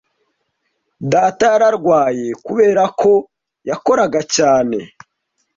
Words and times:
Data 1.11 1.43
yararwaye 1.53 2.25
kubera 2.45 2.83
ko 2.99 3.11
yakoraga 3.69 4.19
cyane. 4.35 4.77